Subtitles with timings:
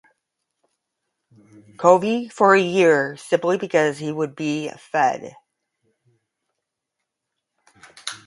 [1.77, 5.35] Covey for a year, simply because he would be fed.